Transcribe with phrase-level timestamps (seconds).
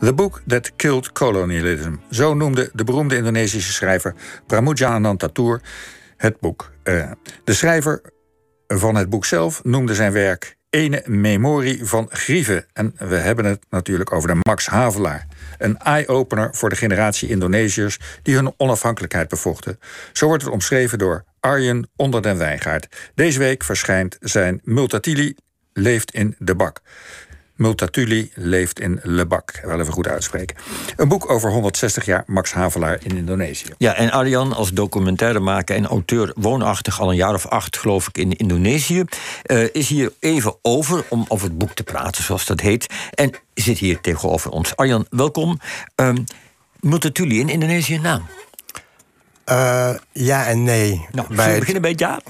[0.00, 1.94] The Book That Killed Colonialism.
[2.10, 4.14] Zo noemde de beroemde Indonesische schrijver
[4.46, 5.60] Pramuja Anantatur
[6.16, 6.72] het boek.
[6.84, 7.10] Uh,
[7.44, 8.02] de schrijver
[8.66, 12.66] van het boek zelf noemde zijn werk Ene Memorie van Grieven.
[12.72, 15.26] En we hebben het natuurlijk over de Max Havelaar.
[15.58, 19.78] Een eye-opener voor de generatie Indonesiërs die hun onafhankelijkheid bevochten.
[20.12, 23.10] Zo wordt het omschreven door Arjen Onder den Wijngaard.
[23.14, 25.36] Deze week verschijnt zijn Multatili
[25.72, 26.80] leeft in de bak.
[27.56, 29.60] Multatuli leeft in Lebak.
[29.64, 30.56] Wel even goed uitspreken.
[30.96, 33.68] Een boek over 160 jaar Max Havelaar in Indonesië.
[33.78, 38.18] Ja, en Arjan als documentairemaker en auteur woonachtig al een jaar of acht, geloof ik,
[38.18, 39.04] in Indonesië.
[39.46, 42.86] Uh, is hier even over om over het boek te praten, zoals dat heet.
[43.14, 44.76] En zit hier tegenover ons.
[44.76, 45.60] Arjan, welkom.
[45.94, 46.24] Um,
[46.80, 48.26] Multatuli in Indonesië naam?
[49.50, 51.06] Uh, ja en nee.
[51.12, 52.20] Nou, bij we beginnen bij het ja?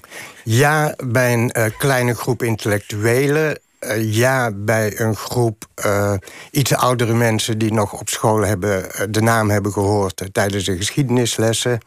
[0.45, 6.15] Ja, bij een uh, kleine groep intellectuelen uh, ja bij een groep uh,
[6.51, 10.77] iets oudere mensen die nog op school hebben, uh, de naam hebben gehoord tijdens de
[10.77, 11.79] geschiedenislessen.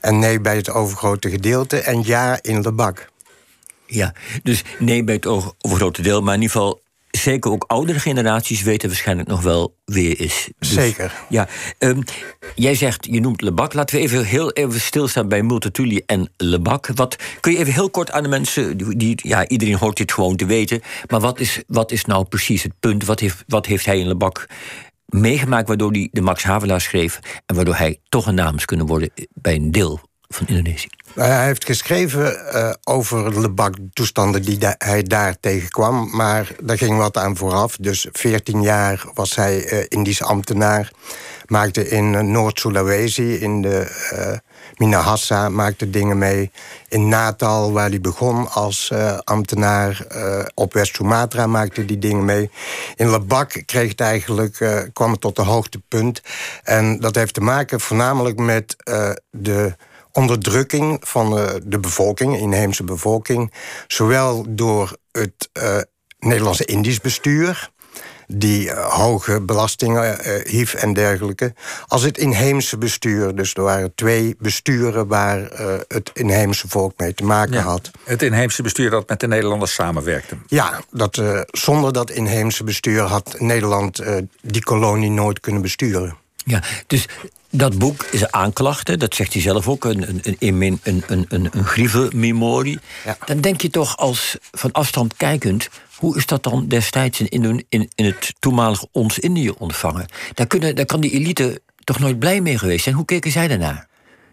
[0.00, 1.80] En nee bij het overgrote gedeelte.
[1.80, 3.08] En ja in de bak.
[3.86, 8.62] Ja, dus nee bij het overgrote deel, maar in ieder geval zeker ook oudere generaties
[8.62, 10.48] weten waarschijnlijk nog wel wie is.
[10.58, 11.12] Dus, Zeker.
[11.28, 12.02] Ja, um,
[12.54, 13.72] jij zegt, je noemt Lebak.
[13.72, 16.86] Laten we even heel even stilstaan bij Multatuli en Lebak.
[16.94, 20.36] Wat, kun je even heel kort aan de mensen, die, ja, iedereen hoort dit gewoon
[20.36, 23.04] te weten, maar wat is, wat is nou precies het punt?
[23.04, 24.46] Wat heeft, wat heeft hij in Lebak
[25.06, 28.86] meegemaakt waardoor hij de Max Havelaar schreef en waardoor hij toch een naam is kunnen
[28.86, 30.88] worden bij een deel van Indonesië?
[31.14, 36.16] Nou, hij heeft geschreven uh, over Lebak-toestanden die hij daar tegenkwam.
[36.16, 37.76] Maar daar ging wat aan vooraf.
[37.76, 40.90] Dus 14 jaar was hij uh, Indisch ambtenaar.
[41.46, 43.86] Maakte in Noord-Sulawesi, in de
[44.76, 46.50] Minahassa, maakte dingen mee.
[46.88, 48.92] In Natal, waar hij begon als
[49.24, 50.06] ambtenaar.
[50.54, 52.50] op West-Sumatra maakte hij dingen mee.
[52.96, 56.22] In Lebak kreeg het eigenlijk, kwam het tot een hoogtepunt.
[56.62, 58.76] En dat heeft te maken voornamelijk met
[59.30, 59.76] de
[60.18, 63.52] onderdrukking van de, eh, de bevolking, de inheemse bevolking.
[63.86, 65.76] Zowel door het uh,
[66.18, 67.70] Nederlandse Indisch bestuur
[68.26, 71.54] die uh, hoge belastingen uh, hief en dergelijke.
[71.86, 73.34] Als het inheemse bestuur.
[73.34, 77.90] Dus er waren twee besturen waar uh, het inheemse volk mee te maken ja, had.
[78.04, 80.36] Het inheemse bestuur dat met de Nederlanders samenwerkte.
[80.46, 84.02] Ja, dat, zonder dat inheemse bestuur had Nederland
[84.42, 86.16] die kolonie nooit kunnen besturen.
[86.44, 87.08] Ja, dus
[87.50, 91.48] dat boek is aanklachten, dat zegt hij zelf ook, een, een, een, een, een, een,
[91.52, 92.78] een grieve memorie.
[93.04, 93.16] Ja.
[93.24, 97.90] Dan denk je toch als van afstand kijkend, hoe is dat dan destijds in, in,
[97.94, 100.06] in het toenmalige ons-Indië ontvangen?
[100.34, 102.94] Daar, kunnen, daar kan die elite toch nooit blij mee geweest zijn.
[102.94, 103.86] Hoe keken zij daarnaar?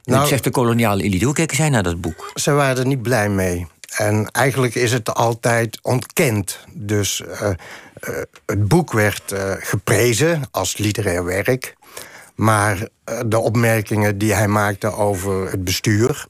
[0.04, 1.25] Nou, dat zegt de koloniale elite.
[1.25, 2.31] Hoe keken zij naar dat boek?
[2.34, 3.68] Ze waren er niet blij mee.
[3.96, 6.59] En eigenlijk is het altijd ontkend.
[6.74, 7.56] Dus uh, uh,
[8.46, 11.75] het boek werd uh, geprezen als literair werk.
[12.35, 16.25] Maar eh, de opmerkingen die hij maakte over het bestuur.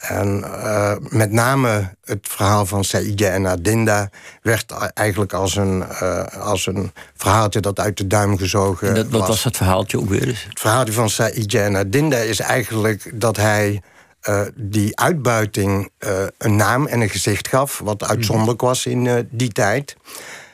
[0.00, 4.10] En uh, met name het verhaal van Saïdje en Adinda
[4.42, 9.06] werd eigenlijk als een, uh, als een verhaaltje dat uit de duim gezogen en dat,
[9.08, 10.44] Wat was het verhaaltje ook weer eens?
[10.48, 13.82] Het verhaaltje van Saïdje en Adinda is eigenlijk dat hij
[14.28, 15.90] uh, die uitbuiting
[16.38, 19.96] een naam en een gezicht gaf, wat uitzonderlijk was in die tijd.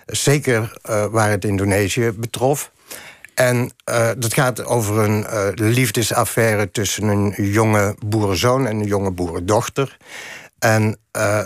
[0.07, 0.79] Zeker
[1.11, 2.71] waar het Indonesië betrof.
[3.37, 9.11] En uh, dat gaat over een uh, liefdesaffaire tussen een jonge boerenzoon en een jonge
[9.11, 9.97] boerendochter.
[10.59, 11.45] En uh,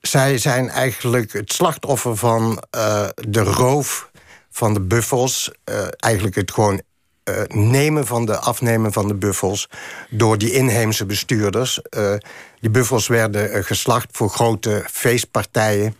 [0.00, 2.62] zij zijn eigenlijk het slachtoffer van
[3.14, 4.10] de roof
[4.50, 5.50] van de buffels.
[5.96, 6.82] eigenlijk het gewoon
[7.48, 9.68] nemen van de afnemen van de buffels
[10.10, 11.80] door die inheemse bestuurders.
[12.60, 15.96] die buffels werden geslacht voor grote feestpartijen.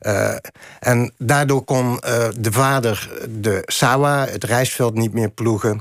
[0.00, 0.34] Uh,
[0.78, 5.80] en daardoor kon uh, de vader de Sawa, het rijstveld, niet meer ploegen.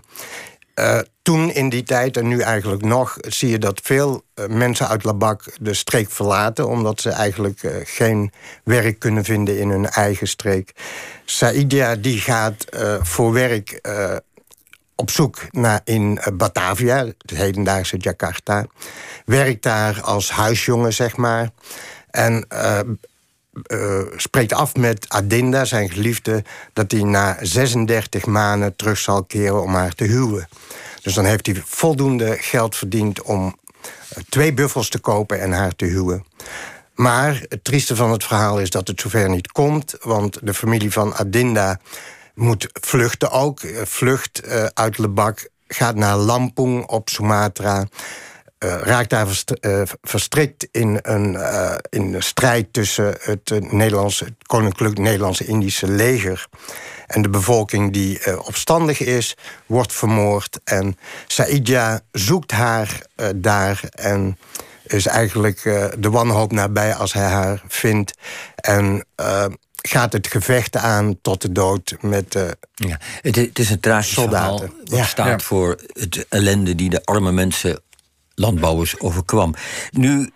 [0.80, 5.04] Uh, toen in die tijd, en nu eigenlijk nog, zie je dat veel mensen uit
[5.04, 8.32] Labak de streek verlaten, omdat ze eigenlijk geen
[8.64, 10.72] werk kunnen vinden in hun eigen streek.
[11.26, 12.66] Saidia die gaat
[13.02, 13.82] voor werk
[14.96, 18.66] op zoek naar in Batavia, het hedendaagse Jakarta.
[19.26, 21.50] Werkt daar als huisjongen, zeg maar.
[22.10, 22.48] En
[23.68, 26.44] uh, spreekt af met Adinda, zijn geliefde,
[26.74, 30.48] dat hij na 36 maanden terug zal keren om haar te huwen.
[31.02, 35.76] Dus dan heeft hij voldoende geld verdiend om uh, twee buffels te kopen en haar
[35.76, 36.26] te huwen.
[36.96, 40.92] Maar het trieste van het verhaal is dat het zover niet komt, want de familie
[40.92, 41.80] van Adinda
[42.34, 43.62] moet vluchten ook.
[43.62, 47.88] Uh, vlucht uit Lebak, gaat naar Lampung op Sumatra.
[48.60, 49.28] Raakt daar
[50.02, 51.38] verstrikt in een,
[51.90, 56.48] in een strijd tussen het, Nederlandse, het Koninklijk Nederlandse-Indische leger
[57.08, 60.60] en de bevolking die opstandig is, wordt vermoord.
[60.64, 63.02] En Saidja zoekt haar
[63.36, 64.38] daar en
[64.84, 65.62] is eigenlijk
[66.00, 68.14] de wanhoop nabij als hij haar vindt.
[68.56, 69.06] En
[69.88, 72.44] gaat het gevecht aan tot de dood met uh,
[72.74, 74.58] ja, het, het, is een tragisch soldaten.
[74.58, 74.80] verhaal.
[74.80, 75.04] Het ja.
[75.04, 77.82] staat voor het ellende die de arme mensen,
[78.38, 79.54] landbouwers, overkwam.
[79.92, 80.30] Nu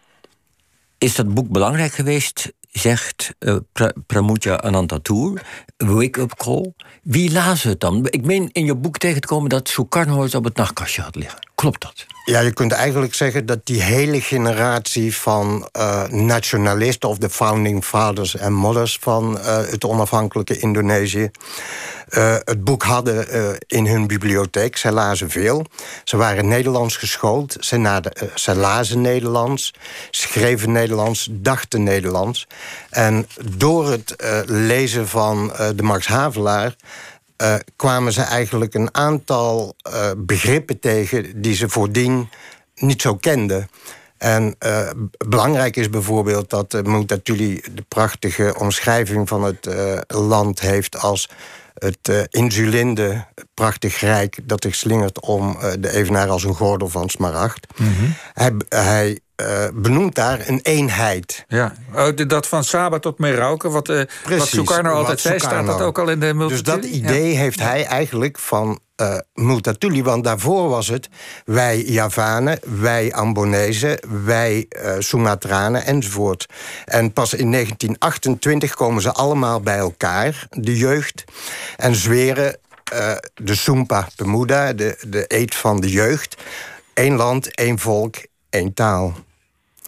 [0.97, 5.41] is dat boek belangrijk geweest, zegt uh, pra Pramudja Anantatour.
[5.77, 6.73] Wake-up call.
[7.03, 8.07] Wie las het dan?
[8.09, 11.15] Ik meen in je boek tegen te komen dat Sukarno het op het nachtkastje had
[11.15, 11.47] liggen.
[11.55, 12.05] Klopt dat?
[12.31, 17.09] Ja, je kunt eigenlijk zeggen dat die hele generatie van uh, nationalisten...
[17.09, 21.31] of de founding fathers en mothers van uh, het onafhankelijke Indonesië...
[22.09, 23.27] Uh, het boek hadden
[23.67, 24.77] in hun bibliotheek.
[24.77, 25.65] Zij lazen veel.
[26.03, 27.57] Ze waren Nederlands geschoold.
[27.59, 28.01] Ze,
[28.35, 29.73] ze lazen Nederlands,
[30.09, 32.47] schreven Nederlands, dachten Nederlands.
[32.89, 36.75] En door het lezen van de Max Havelaar
[37.41, 42.29] uh, kwamen ze eigenlijk een aantal uh, begrippen tegen die ze voordien
[42.75, 43.69] niet zo kenden.
[44.17, 44.89] En uh,
[45.27, 49.67] belangrijk is bijvoorbeeld dat uh, de prachtige omschrijving van het
[50.07, 51.29] land heeft als
[51.73, 57.67] het insulinde, prachtig rijk dat zich slingert om de evenaar als een gordel van smaragd.
[57.75, 58.13] Mm -hmm.
[58.33, 61.45] Hij, hij uh, benoemt daar een eenheid.
[61.47, 65.81] Ja, oh, dat van Saba tot Merauke, wat, uh, wat Sukarno altijd zei, staat dat
[65.81, 66.49] ook al in de Multatuli?
[66.49, 71.09] Dus dat idee heeft hij eigenlijk van uh, Multatuli, want daarvoor was het
[71.45, 76.45] wij Javanen, wij Ambonezen, wij uh, Sumatranen enzovoort.
[76.85, 81.23] En pas in 1928 komen ze allemaal bij elkaar, de jeugd,
[81.77, 82.57] en zweren
[82.93, 86.35] uh, de Sumpa Pemuda, de, de eed van de jeugd.
[86.93, 88.15] Één land, één volk,
[88.49, 89.13] één taal.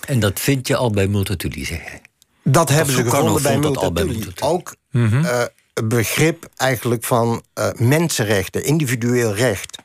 [0.07, 1.99] En dat vind je al bij Multatuli, zeg je?
[2.43, 4.27] Dat hebben ze gevonden bij Multatuli.
[4.39, 5.25] Ook mm
[5.73, 9.77] begrip eigenlijk van uh, mensenrechten, individueel recht.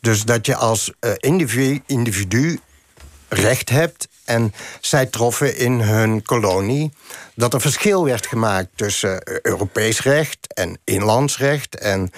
[0.00, 2.60] Dus dat je als uh, individu, individu
[3.28, 4.08] recht hebt.
[4.24, 6.92] En zij troffen in hun kolonie
[7.34, 11.78] dat er verschil werd gemaakt tussen Europees recht en inlands recht.
[11.78, 12.10] En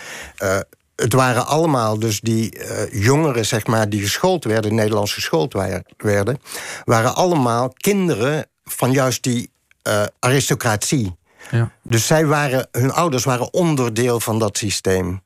[0.43, 0.59] uh,
[1.03, 5.57] het waren allemaal dus die uh, jongeren, zeg maar, die geschoold werden, Nederlands geschoold
[5.97, 6.41] werden,
[6.85, 9.51] waren allemaal kinderen van juist die
[9.89, 11.17] uh, aristocratie.
[11.51, 11.71] Ja.
[11.83, 15.23] Dus zij waren, hun ouders waren onderdeel van dat systeem.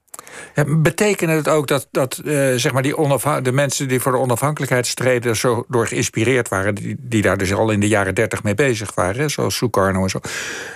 [0.55, 2.95] Ja, betekent het ook dat, dat uh, zeg maar die
[3.43, 5.37] de mensen die voor de onafhankelijkheid streden...
[5.37, 8.95] zo door geïnspireerd waren, die, die daar dus al in de jaren dertig mee bezig
[8.95, 9.31] waren...
[9.31, 10.21] zoals Sukarno en zo...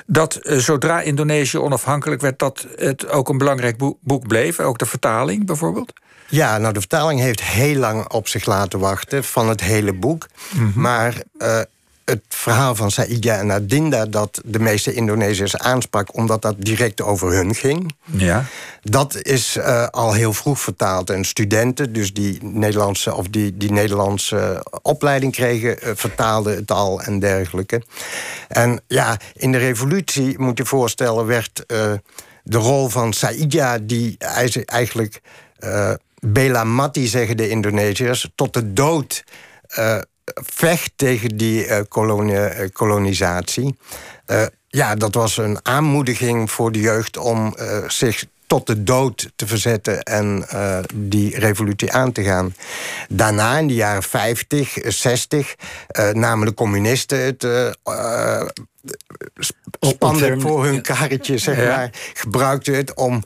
[0.07, 2.39] dat uh, zodra Indonesië onafhankelijk werd...
[2.39, 5.93] dat het ook een belangrijk boek bleef, ook de vertaling bijvoorbeeld?
[6.29, 10.27] Ja, nou de vertaling heeft heel lang op zich laten wachten van het hele boek.
[10.53, 10.83] Mm -hmm.
[10.83, 11.61] Maar uh,
[12.07, 14.07] het verhaal van Saïdja en Adinda...
[14.07, 16.17] dat de meeste Indonesiërs aansprak...
[16.17, 17.95] omdat dat direct over hun ging.
[18.05, 18.45] Ja.
[18.83, 21.11] Dat is uh, al heel vroeg vertaald.
[21.11, 25.77] En studenten, dus die Nederlandse, of die, die Nederlandse opleiding kregen...
[25.83, 27.83] Uh, vertaalden het al en dergelijke.
[28.49, 31.27] En ja, in de revolutie, moet je voorstellen...
[31.27, 31.93] werd uh,
[32.43, 34.17] de rol van Saïdja, die
[34.65, 35.21] eigenlijk...
[36.21, 39.25] Bela Mati, zeggen de Indonesiërs, tot de dood
[40.35, 41.79] vecht tegen die uh,
[42.73, 43.77] kolonisatie.
[44.27, 47.55] Uh, ja, dat was een aanmoediging voor de jeugd om
[47.87, 52.55] zich tot de dood te verzetten en uh, die revolutie aan te gaan.
[53.09, 55.55] Daarna, in de jaren 50, 60,
[55.99, 58.43] uh, namen de communisten het uh,
[59.81, 61.77] spanden voor hun karretje, zeg ja.
[61.77, 61.91] maar.
[62.15, 63.23] Gebruikten het om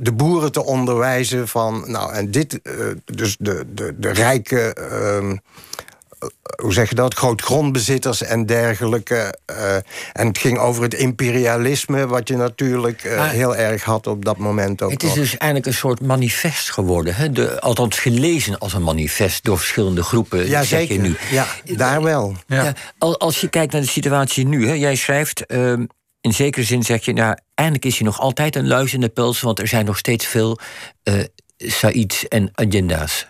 [0.00, 1.84] de boeren te onderwijzen van...
[1.86, 2.60] nou, en dit,
[3.04, 5.36] dus de, de, de rijke ehm,
[6.62, 9.38] hoe zeg je dat, grootgrondbezitters en dergelijke.
[9.50, 9.74] Uh,
[10.12, 14.36] en het ging over het imperialisme, wat je natuurlijk uh, heel erg had op dat
[14.36, 14.90] moment ook.
[14.90, 15.18] Het is nog.
[15.18, 17.30] dus eigenlijk een soort manifest geworden, hè?
[17.30, 20.48] De, althans gelezen als een manifest door verschillende groepen.
[20.48, 20.94] Ja, zeg zeker.
[20.94, 21.16] Je nu.
[21.30, 22.36] Ja, daar wel.
[22.46, 22.64] Ja.
[22.64, 25.42] Ja, als je kijkt naar de situatie nu, hè, jij schrijft.
[25.46, 25.72] Uh,
[26.20, 29.08] in zekere zin zeg je, nou, eigenlijk is hij nog altijd een luis in de
[29.08, 30.58] pels, want er zijn nog steeds veel
[31.04, 31.24] uh,
[31.56, 33.26] Saïds en agenda's.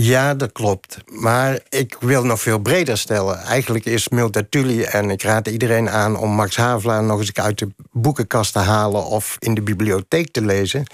[0.00, 0.98] Ja, dat klopt.
[1.06, 3.38] Maar ik wil nog veel breder stellen.
[3.38, 7.68] Eigenlijk is Multatuli, en ik raad iedereen aan om Max Havelaar nog eens uit de
[7.92, 10.86] boekenkast te halen of in de bibliotheek te lezen.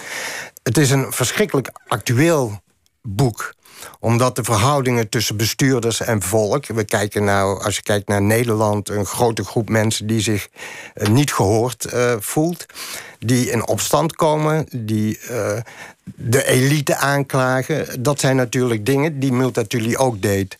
[0.63, 2.63] Het is een verschrikkelijk actueel
[3.03, 3.55] boek.
[4.01, 6.67] omdat de verhoudingen tussen bestuurders en volk.
[6.67, 10.49] We kijken nou, als je kijkt naar Nederland, een grote groep mensen die zich
[10.95, 12.67] eh, niet gehoord uh, voelt.
[13.27, 15.57] Die in opstand komen, die uh,
[16.05, 18.03] de elite aanklagen.
[18.03, 20.57] Dat zijn natuurlijk dingen die Multatuli ook deed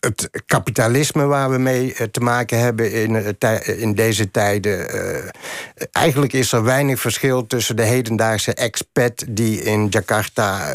[0.00, 4.88] het kapitalisme waar we mee eh, te maken hebben in, eh, in deze tijden.
[5.92, 10.74] Eigenlijk is er weinig verschil tussen de hedendaagse expat die in Jakarta.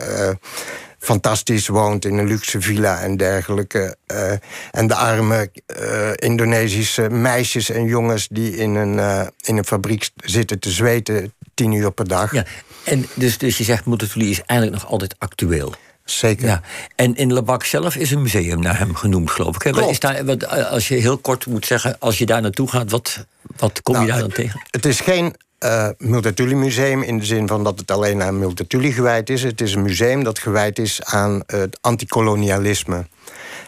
[1.04, 3.96] Fantastisch woont in een luxe villa en dergelijke.
[4.08, 4.32] Uh,
[4.72, 10.10] en de arme uh, Indonesische meisjes en jongens die in een, uh, in een fabriek
[10.16, 12.34] zitten te zweten tien uur per dag.
[12.34, 12.46] Ja,
[12.84, 15.74] en dus, dus je zegt, Multatuli is eigenlijk nog altijd actueel.
[16.04, 16.48] Zeker.
[16.48, 16.62] Ja.
[16.96, 19.76] En in Lebak zelf is een museum naar hem genoemd, geloof ik.
[19.76, 23.26] Is daar, wat, als je heel kort moet zeggen, als je daar naartoe gaat, wat,
[23.58, 24.62] wat kom je nou, daar dan tegen?
[24.70, 28.92] Het is geen uh, Multatuli Museum in de zin van dat het alleen aan Multatuli
[28.92, 29.44] gewijd is.
[29.44, 33.06] Het is een museum dat gewijd is aan het antikolonialisme.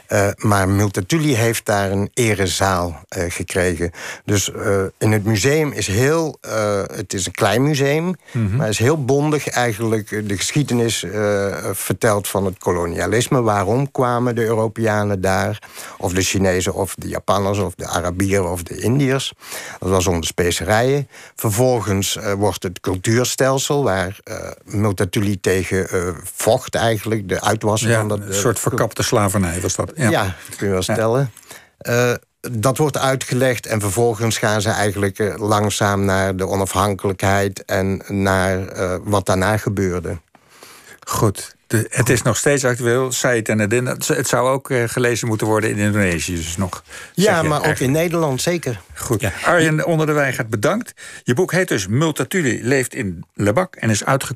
[0.10, 3.92] Uh, maar Multatuli heeft daar een erezaal uh, gekregen.
[4.25, 6.38] Dus uh, in het museum is heel...
[6.96, 8.56] het is een klein museum, mm -hmm.
[8.56, 11.06] maar is heel bondig eigenlijk de geschiedenis
[11.74, 13.42] verteld van het kolonialisme.
[13.42, 15.60] Waarom kwamen de Europeanen daar?
[15.98, 19.34] Of de Chinezen, of de Japanners, of de Arabieren, of de Indiërs.
[19.80, 21.08] Dat was om de specerijen.
[21.36, 24.20] Vervolgens wordt het cultuurstelsel, waar
[24.63, 25.88] Multatuli tegen
[26.36, 28.20] vocht eigenlijk, de uitwassen ja, van dat...
[28.20, 31.32] Een soort verkapte slavernij was Ja, ja kun je wel stellen.
[31.89, 32.13] Uh,
[32.51, 38.77] dat wordt uitgelegd en vervolgens gaan ze eigenlijk uh, langzaam naar de onafhankelijkheid en naar
[38.77, 40.17] uh, wat daarna gebeurde.
[41.08, 41.55] Goed.
[41.67, 43.12] De, het is nog steeds actueel.
[43.12, 43.86] Said en Adin.
[43.86, 46.36] Het zou ook gelezen moeten worden in Indonesië.
[46.36, 48.82] Dus nog, ja, maar ook in Nederland zeker.
[48.94, 49.22] Goed.
[49.22, 49.32] Ja.
[49.44, 50.94] Arjen Onder de Weigert, bedankt.
[51.24, 54.36] Je boek heet dus Multatuli leeft in Lebak en is uitgekomen